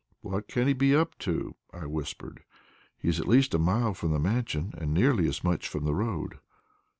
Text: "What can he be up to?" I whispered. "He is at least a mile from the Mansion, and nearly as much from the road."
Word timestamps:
"What 0.21 0.47
can 0.47 0.65
he 0.65 0.73
be 0.73 0.95
up 0.95 1.15
to?" 1.19 1.55
I 1.71 1.85
whispered. 1.85 2.39
"He 2.97 3.07
is 3.07 3.19
at 3.19 3.27
least 3.27 3.53
a 3.53 3.59
mile 3.59 3.93
from 3.93 4.09
the 4.11 4.19
Mansion, 4.19 4.73
and 4.75 4.95
nearly 4.95 5.27
as 5.27 5.43
much 5.43 5.67
from 5.67 5.85
the 5.85 5.93
road." 5.93 6.39